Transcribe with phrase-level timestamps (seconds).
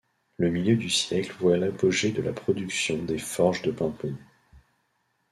[0.37, 4.17] Le milieu du siècle voit l'apogée de la production des forges de Paimpont.